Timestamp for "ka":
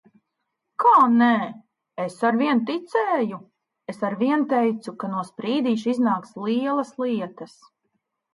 5.05-5.11